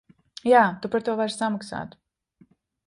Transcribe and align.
Jā, 0.45 0.47
ja 0.53 0.63
tu 0.85 0.91
par 0.95 1.05
to 1.11 1.15
vari 1.21 1.37
samaksāt. 1.37 1.95